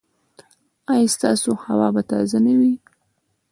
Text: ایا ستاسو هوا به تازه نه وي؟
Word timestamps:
ایا 0.93 1.07
ستاسو 1.15 1.51
هوا 1.65 1.87
به 1.95 2.01
تازه 2.11 2.37
نه 2.45 2.53
وي؟ 2.59 2.73